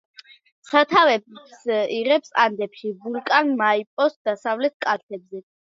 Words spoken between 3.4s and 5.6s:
მაიპოს დასავლეთ კალთებზე.